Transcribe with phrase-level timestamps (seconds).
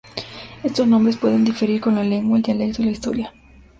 [0.63, 3.33] Estos nombres pueden diferir con la lengua, el dialecto y la historia.